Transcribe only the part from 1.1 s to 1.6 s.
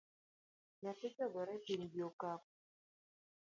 ogore